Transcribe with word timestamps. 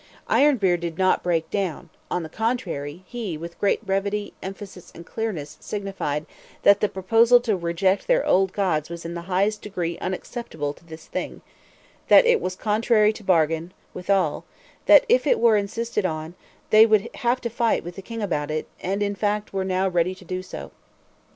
Ironbeard 0.29 0.79
did 0.79 0.97
not 0.97 1.21
break 1.21 1.47
down; 1.51 1.91
on 2.09 2.23
the 2.23 2.27
contrary, 2.27 3.03
he, 3.05 3.37
with 3.37 3.59
great 3.59 3.85
brevity, 3.85 4.33
emphasis, 4.41 4.91
and 4.95 5.05
clearness, 5.05 5.57
signified 5.59 6.25
"that 6.63 6.79
the 6.79 6.89
proposal 6.89 7.39
to 7.41 7.55
reject 7.55 8.07
their 8.07 8.25
old 8.25 8.51
gods 8.51 8.89
was 8.89 9.05
in 9.05 9.13
the 9.13 9.21
highest 9.29 9.61
degree 9.61 9.99
unacceptable 9.99 10.73
to 10.73 10.83
this 10.83 11.05
Thing; 11.05 11.41
that 12.07 12.25
it 12.25 12.41
was 12.41 12.55
contrary 12.55 13.13
to 13.13 13.23
bargain, 13.23 13.73
withal; 13.93 14.43
so 14.43 14.75
that 14.87 15.05
if 15.07 15.27
it 15.27 15.39
were 15.39 15.55
insisted 15.55 16.03
on, 16.03 16.33
they 16.71 16.87
would 16.87 17.07
have 17.17 17.39
to 17.41 17.49
fight 17.51 17.83
with 17.83 17.95
the 17.95 18.01
king 18.01 18.23
about 18.23 18.49
it; 18.49 18.65
and 18.81 19.03
in 19.03 19.13
fact 19.13 19.53
were 19.53 19.63
now 19.63 19.87
ready 19.87 20.15
to 20.15 20.25
do 20.25 20.41
so." 20.41 20.71